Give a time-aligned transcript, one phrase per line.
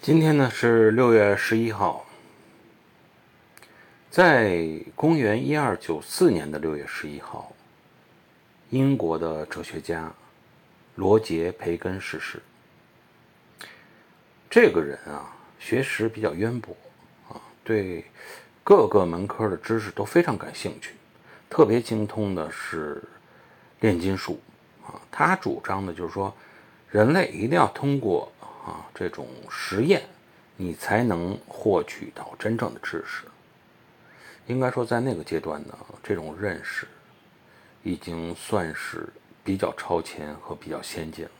[0.00, 2.06] 今天呢是六月十一号，
[4.08, 7.52] 在公元一二九四年的六月十一号，
[8.70, 10.10] 英国的哲学家
[10.94, 12.40] 罗杰·培根逝世。
[14.48, 16.74] 这个人啊，学识比较渊博
[17.28, 18.04] 啊，对
[18.62, 20.94] 各个门科的知识都非常感兴趣，
[21.50, 23.02] 特别精通的是
[23.80, 24.40] 炼金术
[24.86, 24.94] 啊。
[25.10, 26.32] 他主张的就是说，
[26.88, 28.32] 人类一定要通过。
[28.98, 30.02] 这种实验，
[30.56, 33.26] 你才能获取到真正的知识。
[34.48, 36.84] 应该说，在那个阶段呢，这种认识
[37.84, 39.08] 已经算是
[39.44, 41.30] 比较超前和比较先进了。